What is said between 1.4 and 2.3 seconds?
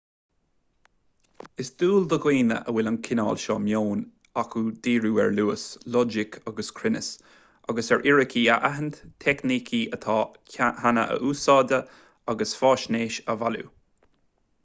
is dual do